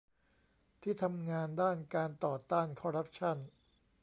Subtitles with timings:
[0.81, 3.37] ที่ทำงานด้านการต่อต้านคอร์รัปชั่น